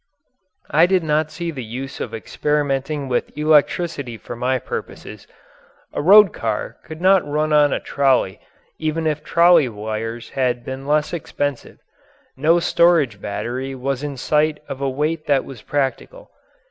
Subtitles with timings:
[0.71, 5.27] I did not see the use of experimenting with electricity for my purposes.
[5.93, 8.39] A road car could not run on a trolley
[8.79, 11.77] even if trolley wires had been less expensive;
[12.35, 16.31] no storage battery was in sight of a weight that was practical.